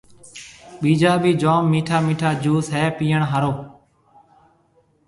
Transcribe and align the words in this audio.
ٻيجا 0.81 1.13
ڀِي 1.21 1.31
جوم 1.41 1.63
مِٺا 1.71 1.97
مِٺا 2.05 2.29
جوُس 2.41 2.65
هيَ 2.75 2.85
پِئيڻ 2.97 3.21
هاورن۔ 3.31 3.55